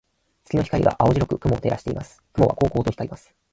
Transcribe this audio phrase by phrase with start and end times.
[0.45, 2.23] 月の光が青白く雲を照らしています。
[2.33, 3.35] 雲はこうこうと光ります。